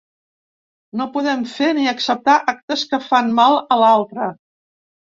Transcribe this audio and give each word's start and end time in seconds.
No 1.01 1.07
podem 1.17 1.43
fer 1.57 1.69
ni 1.81 1.87
acceptar 1.93 2.39
actes 2.57 2.89
que 2.95 3.03
fan 3.13 3.33
mal 3.45 3.63
a 3.63 3.81
l’altre. 3.85 4.37